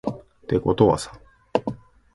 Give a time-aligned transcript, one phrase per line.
[0.47, 1.13] てことはさ